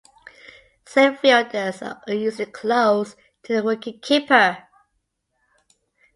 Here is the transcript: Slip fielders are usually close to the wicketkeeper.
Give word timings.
Slip 0.83 1.19
fielders 1.19 1.83
are 1.83 2.01
usually 2.07 2.47
close 2.47 3.15
to 3.43 3.53
the 3.53 3.61
wicketkeeper. 3.61 4.63